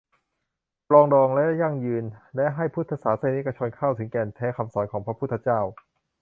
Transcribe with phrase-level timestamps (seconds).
[0.89, 2.03] ปรองดอง และยั่งยืน
[2.35, 5.59] และให้พุทธศาสนิกชนเข้าถึงแก่นแท้คำสอนของพระพุทธเจ้า